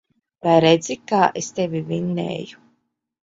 [0.45, 2.59] Vai redzi, kā es tevi vinnēju.